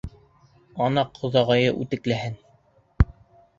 [0.85, 2.35] Ана ҡоҙағыйы үтекләһен.